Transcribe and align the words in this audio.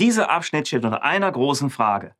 Dieser 0.00 0.30
Abschnitt 0.30 0.66
steht 0.66 0.86
unter 0.86 1.02
einer 1.02 1.30
großen 1.30 1.68
Frage. 1.68 2.16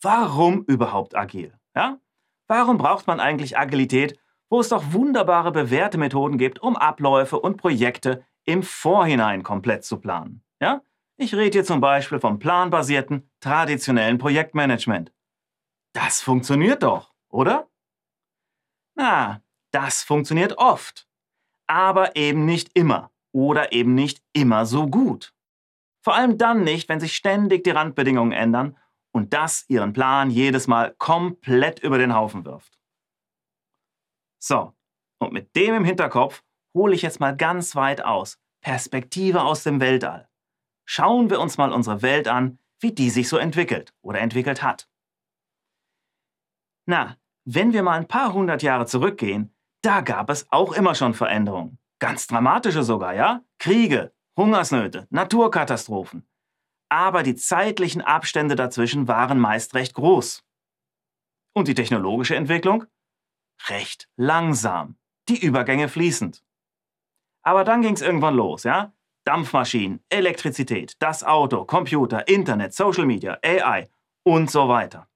Warum 0.00 0.64
überhaupt 0.64 1.14
agil? 1.14 1.52
Ja? 1.76 1.98
Warum 2.46 2.78
braucht 2.78 3.06
man 3.06 3.20
eigentlich 3.20 3.58
Agilität, 3.58 4.18
wo 4.48 4.58
es 4.58 4.70
doch 4.70 4.92
wunderbare 4.92 5.52
bewährte 5.52 5.98
Methoden 5.98 6.38
gibt, 6.38 6.60
um 6.60 6.76
Abläufe 6.76 7.38
und 7.38 7.58
Projekte 7.58 8.24
im 8.44 8.62
Vorhinein 8.62 9.42
komplett 9.42 9.84
zu 9.84 10.00
planen? 10.00 10.42
Ja? 10.60 10.80
Ich 11.18 11.34
rede 11.34 11.58
hier 11.58 11.64
zum 11.64 11.82
Beispiel 11.82 12.20
vom 12.20 12.38
planbasierten, 12.38 13.30
traditionellen 13.40 14.16
Projektmanagement. 14.16 15.12
Das 15.92 16.22
funktioniert 16.22 16.82
doch, 16.82 17.12
oder? 17.28 17.68
Na, 18.94 19.42
das 19.72 20.02
funktioniert 20.02 20.56
oft, 20.56 21.06
aber 21.66 22.16
eben 22.16 22.46
nicht 22.46 22.70
immer 22.72 23.10
oder 23.32 23.72
eben 23.72 23.94
nicht 23.94 24.22
immer 24.32 24.64
so 24.64 24.86
gut. 24.86 25.34
Vor 26.02 26.14
allem 26.14 26.38
dann 26.38 26.64
nicht, 26.64 26.88
wenn 26.88 27.00
sich 27.00 27.14
ständig 27.14 27.64
die 27.64 27.70
Randbedingungen 27.70 28.32
ändern 28.32 28.76
und 29.12 29.34
das 29.34 29.64
ihren 29.68 29.92
Plan 29.92 30.30
jedes 30.30 30.66
Mal 30.66 30.94
komplett 30.98 31.80
über 31.80 31.98
den 31.98 32.14
Haufen 32.14 32.44
wirft. 32.44 32.78
So, 34.38 34.72
und 35.18 35.32
mit 35.32 35.54
dem 35.56 35.74
im 35.74 35.84
Hinterkopf 35.84 36.42
hole 36.74 36.94
ich 36.94 37.02
jetzt 37.02 37.20
mal 37.20 37.36
ganz 37.36 37.76
weit 37.76 38.02
aus. 38.02 38.38
Perspektive 38.62 39.42
aus 39.42 39.62
dem 39.62 39.80
Weltall. 39.80 40.28
Schauen 40.86 41.30
wir 41.30 41.40
uns 41.40 41.58
mal 41.58 41.72
unsere 41.72 42.02
Welt 42.02 42.28
an, 42.28 42.58
wie 42.78 42.92
die 42.92 43.10
sich 43.10 43.28
so 43.28 43.36
entwickelt 43.36 43.94
oder 44.02 44.20
entwickelt 44.20 44.62
hat. 44.62 44.88
Na, 46.86 47.16
wenn 47.44 47.72
wir 47.72 47.82
mal 47.82 47.98
ein 47.98 48.08
paar 48.08 48.32
hundert 48.32 48.62
Jahre 48.62 48.86
zurückgehen, 48.86 49.54
da 49.82 50.00
gab 50.00 50.30
es 50.30 50.50
auch 50.50 50.72
immer 50.72 50.94
schon 50.94 51.14
Veränderungen. 51.14 51.78
Ganz 52.00 52.26
dramatische 52.26 52.82
sogar, 52.82 53.14
ja? 53.14 53.42
Kriege, 53.58 54.12
Hungersnöte, 54.36 55.06
Naturkatastrophen. 55.10 56.26
Aber 56.88 57.22
die 57.22 57.36
zeitlichen 57.36 58.02
Abstände 58.02 58.56
dazwischen 58.56 59.06
waren 59.08 59.38
meist 59.38 59.74
recht 59.74 59.94
groß. 59.94 60.44
Und 61.52 61.68
die 61.68 61.74
technologische 61.74 62.36
Entwicklung? 62.36 62.84
Recht 63.68 64.08
langsam. 64.16 64.96
Die 65.28 65.44
Übergänge 65.44 65.88
fließend. 65.88 66.42
Aber 67.42 67.64
dann 67.64 67.82
ging 67.82 67.94
es 67.94 68.02
irgendwann 68.02 68.34
los, 68.34 68.64
ja? 68.64 68.92
Dampfmaschinen, 69.24 70.02
Elektrizität, 70.08 70.96
das 70.98 71.22
Auto, 71.22 71.64
Computer, 71.64 72.26
Internet, 72.26 72.74
Social 72.74 73.06
Media, 73.06 73.38
AI 73.44 73.88
und 74.22 74.50
so 74.50 74.68
weiter. 74.68 75.08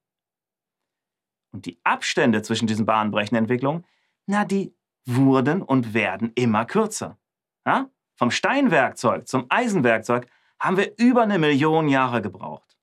Und 1.51 1.65
die 1.65 1.79
Abstände 1.83 2.41
zwischen 2.41 2.67
diesen 2.67 2.85
bahnbrechenden 2.85 3.45
Entwicklungen, 3.45 3.85
na, 4.27 4.45
die 4.45 4.75
wurden 5.05 5.61
und 5.61 5.93
werden 5.93 6.31
immer 6.35 6.65
kürzer. 6.65 7.17
Ja? 7.65 7.89
Vom 8.15 8.31
Steinwerkzeug 8.31 9.27
zum 9.27 9.45
Eisenwerkzeug 9.49 10.27
haben 10.59 10.77
wir 10.77 10.97
über 10.97 11.23
eine 11.23 11.37
Million 11.37 11.87
Jahre 11.89 12.21
gebraucht. 12.21 12.77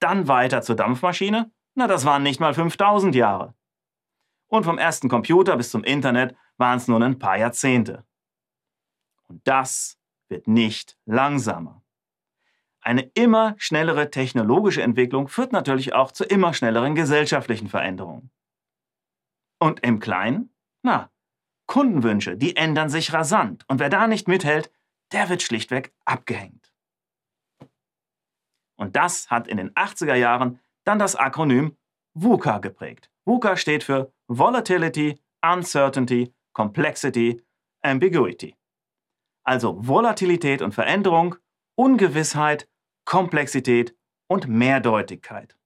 Dann 0.00 0.26
weiter 0.28 0.62
zur 0.62 0.76
Dampfmaschine, 0.76 1.50
na, 1.74 1.86
das 1.86 2.04
waren 2.04 2.22
nicht 2.22 2.40
mal 2.40 2.54
5000 2.54 3.14
Jahre. 3.14 3.54
Und 4.46 4.64
vom 4.64 4.78
ersten 4.78 5.08
Computer 5.08 5.56
bis 5.56 5.70
zum 5.70 5.84
Internet 5.84 6.36
waren 6.56 6.78
es 6.78 6.88
nur 6.88 7.02
ein 7.02 7.18
paar 7.18 7.38
Jahrzehnte. 7.38 8.04
Und 9.28 9.46
das 9.46 9.98
wird 10.28 10.46
nicht 10.46 10.96
langsamer. 11.04 11.82
Eine 12.80 13.02
immer 13.14 13.54
schnellere 13.56 14.10
technologische 14.10 14.82
Entwicklung 14.82 15.28
führt 15.28 15.52
natürlich 15.52 15.94
auch 15.94 16.12
zu 16.12 16.24
immer 16.24 16.52
schnelleren 16.52 16.94
gesellschaftlichen 16.94 17.68
Veränderungen. 17.68 18.30
Und 19.58 19.80
im 19.80 20.00
Kleinen? 20.00 20.54
Na, 20.82 21.10
Kundenwünsche, 21.66 22.36
die 22.36 22.56
ändern 22.56 22.88
sich 22.88 23.12
rasant 23.12 23.64
und 23.68 23.80
wer 23.80 23.88
da 23.88 24.06
nicht 24.06 24.28
mithält, 24.28 24.70
der 25.12 25.28
wird 25.28 25.42
schlichtweg 25.42 25.94
abgehängt. 26.04 26.72
Und 28.76 28.96
das 28.96 29.30
hat 29.30 29.48
in 29.48 29.56
den 29.56 29.70
80er 29.74 30.14
Jahren 30.14 30.60
dann 30.84 30.98
das 30.98 31.16
Akronym 31.16 31.76
VUCA 32.14 32.58
geprägt. 32.58 33.10
VUCA 33.24 33.56
steht 33.56 33.84
für 33.84 34.12
Volatility, 34.28 35.20
Uncertainty, 35.42 36.34
Complexity, 36.52 37.42
Ambiguity. 37.82 38.56
Also 39.44 39.76
Volatilität 39.86 40.62
und 40.62 40.72
Veränderung, 40.72 41.36
Ungewissheit, 41.76 42.68
Komplexität 43.04 43.96
und 44.28 44.48
Mehrdeutigkeit. 44.48 45.56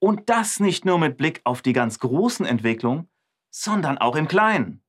Und 0.00 0.28
das 0.28 0.60
nicht 0.60 0.84
nur 0.84 0.98
mit 0.98 1.16
Blick 1.16 1.40
auf 1.44 1.62
die 1.62 1.72
ganz 1.72 1.98
großen 1.98 2.44
Entwicklungen, 2.44 3.08
sondern 3.56 3.96
auch 3.96 4.16
im 4.16 4.28
Kleinen. 4.28 4.82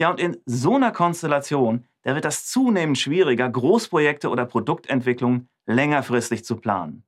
Ja, 0.00 0.10
und 0.10 0.18
in 0.18 0.38
so 0.46 0.76
einer 0.76 0.90
Konstellation, 0.90 1.86
da 2.00 2.14
wird 2.14 2.24
das 2.24 2.46
zunehmend 2.46 2.96
schwieriger, 2.96 3.48
Großprojekte 3.50 4.30
oder 4.30 4.46
Produktentwicklungen 4.46 5.50
längerfristig 5.66 6.46
zu 6.46 6.56
planen. 6.56 7.04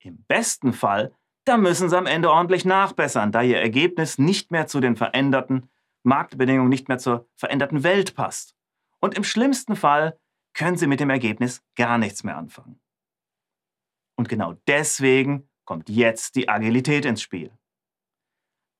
Im 0.00 0.24
besten 0.24 0.72
Fall, 0.72 1.14
da 1.44 1.56
müssen 1.56 1.88
sie 1.88 1.96
am 1.96 2.06
Ende 2.06 2.32
ordentlich 2.32 2.64
nachbessern, 2.64 3.30
da 3.30 3.42
ihr 3.42 3.60
Ergebnis 3.60 4.18
nicht 4.18 4.50
mehr 4.50 4.66
zu 4.66 4.80
den 4.80 4.96
veränderten 4.96 5.70
Marktbedingungen 6.02 6.68
nicht 6.68 6.88
mehr 6.88 6.98
zur 6.98 7.28
veränderten 7.36 7.84
Welt 7.84 8.16
passt. 8.16 8.56
Und 8.98 9.14
im 9.16 9.22
schlimmsten 9.22 9.76
Fall 9.76 10.18
können 10.52 10.76
Sie 10.76 10.88
mit 10.88 10.98
dem 10.98 11.10
Ergebnis 11.10 11.62
gar 11.76 11.96
nichts 11.96 12.24
mehr 12.24 12.36
anfangen. 12.36 12.80
Und 14.16 14.28
genau 14.28 14.54
deswegen 14.66 15.48
kommt 15.64 15.88
jetzt 15.88 16.34
die 16.34 16.48
Agilität 16.48 17.04
ins 17.04 17.22
Spiel. 17.22 17.52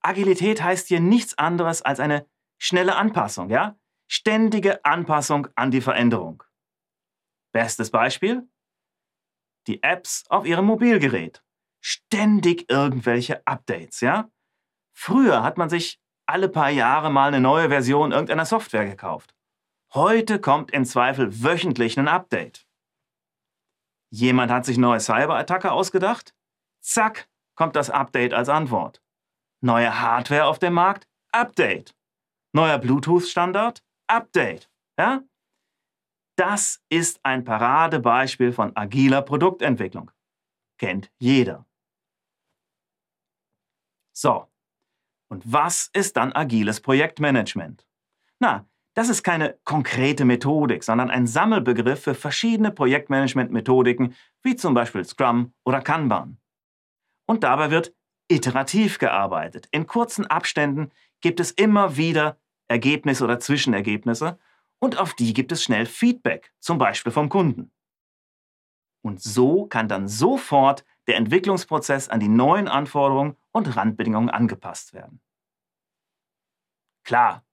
Agilität 0.02 0.62
heißt 0.62 0.88
hier 0.88 1.00
nichts 1.00 1.38
anderes 1.38 1.82
als 1.82 2.00
eine 2.00 2.26
schnelle 2.58 2.96
Anpassung, 2.96 3.50
ja? 3.50 3.78
Ständige 4.08 4.84
Anpassung 4.84 5.48
an 5.54 5.70
die 5.70 5.80
Veränderung. 5.80 6.42
Bestes 7.52 7.90
Beispiel? 7.90 8.48
Die 9.66 9.82
Apps 9.82 10.24
auf 10.28 10.44
Ihrem 10.44 10.66
Mobilgerät. 10.66 11.42
Ständig 11.80 12.70
irgendwelche 12.70 13.46
Updates, 13.46 14.00
ja? 14.00 14.30
Früher 14.92 15.42
hat 15.42 15.56
man 15.56 15.70
sich 15.70 16.00
alle 16.26 16.48
paar 16.48 16.70
Jahre 16.70 17.10
mal 17.10 17.28
eine 17.28 17.40
neue 17.40 17.68
Version 17.68 18.12
irgendeiner 18.12 18.44
Software 18.44 18.86
gekauft. 18.86 19.34
Heute 19.94 20.40
kommt 20.40 20.70
im 20.70 20.84
Zweifel 20.84 21.42
wöchentlich 21.42 21.98
ein 21.98 22.08
Update. 22.08 22.66
Jemand 24.10 24.50
hat 24.50 24.64
sich 24.64 24.78
neue 24.78 25.00
Cyberattacke 25.00 25.72
ausgedacht? 25.72 26.34
Zack, 26.80 27.28
kommt 27.54 27.76
das 27.76 27.90
Update 27.90 28.34
als 28.34 28.48
Antwort. 28.48 29.02
Neue 29.62 30.00
Hardware 30.00 30.46
auf 30.46 30.58
dem 30.58 30.74
Markt? 30.74 31.08
Update. 31.30 31.94
Neuer 32.52 32.78
Bluetooth-Standard? 32.78 33.82
Update. 34.08 34.68
Ja? 34.98 35.22
Das 36.36 36.82
ist 36.88 37.20
ein 37.24 37.44
Paradebeispiel 37.44 38.52
von 38.52 38.76
agiler 38.76 39.22
Produktentwicklung. 39.22 40.10
Kennt 40.78 41.12
jeder. 41.18 41.64
So, 44.12 44.52
und 45.28 45.50
was 45.50 45.88
ist 45.94 46.16
dann 46.16 46.32
agiles 46.32 46.80
Projektmanagement? 46.80 47.86
Na, 48.38 48.66
das 48.94 49.08
ist 49.08 49.22
keine 49.22 49.58
konkrete 49.64 50.24
Methodik, 50.24 50.84
sondern 50.84 51.08
ein 51.08 51.26
Sammelbegriff 51.26 52.02
für 52.02 52.14
verschiedene 52.14 52.70
Projektmanagement-Methodiken, 52.70 54.14
wie 54.42 54.56
zum 54.56 54.74
Beispiel 54.74 55.04
Scrum 55.04 55.54
oder 55.64 55.80
Kanban. 55.80 56.38
Und 57.26 57.44
dabei 57.44 57.70
wird 57.70 57.94
iterativ 58.28 58.98
gearbeitet. 58.98 59.68
In 59.70 59.86
kurzen 59.86 60.26
Abständen 60.26 60.90
gibt 61.20 61.40
es 61.40 61.50
immer 61.50 61.96
wieder 61.96 62.38
Ergebnisse 62.68 63.24
oder 63.24 63.40
Zwischenergebnisse 63.40 64.38
und 64.78 64.98
auf 64.98 65.14
die 65.14 65.32
gibt 65.32 65.52
es 65.52 65.62
schnell 65.62 65.86
Feedback, 65.86 66.52
zum 66.58 66.78
Beispiel 66.78 67.12
vom 67.12 67.28
Kunden. 67.28 67.72
Und 69.04 69.20
so 69.20 69.66
kann 69.66 69.88
dann 69.88 70.08
sofort 70.08 70.84
der 71.06 71.16
Entwicklungsprozess 71.16 72.08
an 72.08 72.20
die 72.20 72.28
neuen 72.28 72.68
Anforderungen 72.68 73.36
und 73.50 73.76
Randbedingungen 73.76 74.30
angepasst 74.30 74.94
werden. 74.94 75.20
Klar, 77.04 77.44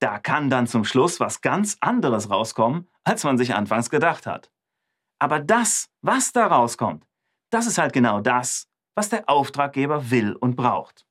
da 0.00 0.18
kann 0.20 0.50
dann 0.50 0.68
zum 0.68 0.84
Schluss 0.84 1.18
was 1.18 1.40
ganz 1.40 1.76
anderes 1.80 2.30
rauskommen, 2.30 2.88
als 3.02 3.24
man 3.24 3.36
sich 3.36 3.54
anfangs 3.54 3.90
gedacht 3.90 4.26
hat. 4.26 4.52
Aber 5.18 5.40
das, 5.40 5.90
was 6.00 6.32
da 6.32 6.46
rauskommt, 6.46 7.04
das 7.50 7.66
ist 7.66 7.78
halt 7.78 7.92
genau 7.92 8.20
das, 8.20 8.67
was 8.98 9.10
der 9.10 9.28
Auftraggeber 9.28 10.10
will 10.10 10.34
und 10.34 10.56
braucht. 10.56 11.06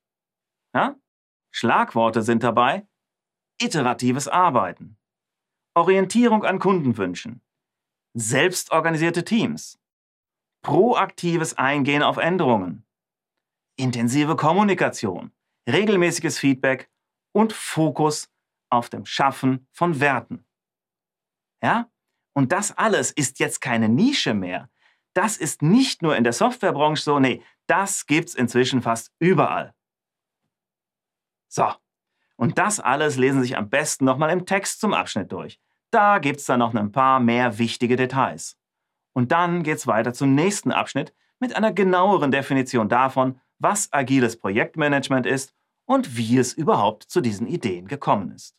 Ja? 0.75 0.97
Schlagworte 1.51 2.21
sind 2.21 2.43
dabei 2.43 2.85
iteratives 3.61 4.27
Arbeiten, 4.27 4.97
Orientierung 5.73 6.43
an 6.43 6.59
Kundenwünschen, 6.59 7.41
selbstorganisierte 8.13 9.23
Teams, 9.23 9.79
proaktives 10.63 11.57
Eingehen 11.57 12.03
auf 12.03 12.17
Änderungen, 12.17 12.85
intensive 13.77 14.35
Kommunikation, 14.35 15.31
regelmäßiges 15.69 16.39
Feedback 16.39 16.91
und 17.33 17.53
Fokus 17.53 18.29
auf 18.69 18.89
dem 18.89 19.05
Schaffen 19.05 19.65
von 19.71 20.01
Werten. 20.01 20.45
Ja? 21.63 21.89
Und 22.35 22.51
das 22.51 22.77
alles 22.77 23.11
ist 23.11 23.39
jetzt 23.39 23.61
keine 23.61 23.87
Nische 23.87 24.33
mehr. 24.33 24.69
Das 25.13 25.37
ist 25.37 25.61
nicht 25.61 26.01
nur 26.01 26.17
in 26.17 26.25
der 26.25 26.33
Softwarebranche 26.33 27.01
so, 27.01 27.19
nee, 27.19 27.41
das 27.67 28.05
gibt's 28.05 28.33
inzwischen 28.33 28.81
fast 28.81 29.11
überall. 29.19 29.73
So, 31.47 31.71
und 32.35 32.57
das 32.57 32.79
alles 32.79 33.17
lesen 33.17 33.41
Sie 33.41 33.49
sich 33.49 33.57
am 33.57 33.69
besten 33.69 34.05
nochmal 34.05 34.29
im 34.31 34.45
Text 34.45 34.79
zum 34.79 34.93
Abschnitt 34.93 35.31
durch. 35.31 35.59
Da 35.91 36.19
gibt's 36.19 36.45
dann 36.45 36.59
noch 36.59 36.73
ein 36.73 36.91
paar 36.91 37.19
mehr 37.19 37.57
wichtige 37.57 37.95
Details. 37.95 38.57
Und 39.13 39.31
dann 39.31 39.63
geht's 39.63 39.87
weiter 39.87 40.13
zum 40.13 40.35
nächsten 40.35 40.71
Abschnitt 40.71 41.13
mit 41.39 41.55
einer 41.55 41.71
genaueren 41.71 42.31
Definition 42.31 42.89
davon, 42.89 43.39
was 43.59 43.91
agiles 43.91 44.37
Projektmanagement 44.37 45.25
ist 45.25 45.53
und 45.85 46.17
wie 46.17 46.37
es 46.37 46.53
überhaupt 46.53 47.03
zu 47.03 47.21
diesen 47.21 47.47
Ideen 47.47 47.87
gekommen 47.87 48.31
ist. 48.31 48.55